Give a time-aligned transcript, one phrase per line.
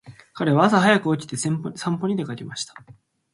[0.33, 2.73] 彼は朝早く起きて散歩に出かけました。